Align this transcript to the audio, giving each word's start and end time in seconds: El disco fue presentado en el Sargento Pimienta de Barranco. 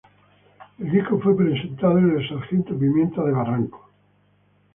El 0.79 0.89
disco 0.91 1.19
fue 1.19 1.37
presentado 1.37 1.99
en 1.99 2.17
el 2.17 2.27
Sargento 2.27 2.69
Pimienta 2.75 3.21
de 3.23 3.33
Barranco. 3.33 3.91